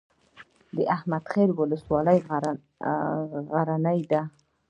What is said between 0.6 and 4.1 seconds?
د احمد خیل ولسوالۍ غرنۍ